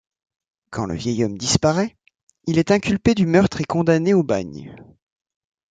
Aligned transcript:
Quand 0.71 0.87
le 0.87 0.95
vieil 0.95 1.23
homme 1.23 1.37
disparaît, 1.37 1.95
il 2.47 2.57
est 2.57 2.71
inculpé 2.71 3.13
du 3.13 3.27
meurtre 3.27 3.61
et 3.61 3.65
condamné 3.65 4.15
au 4.15 4.23
bagne. 4.23 4.75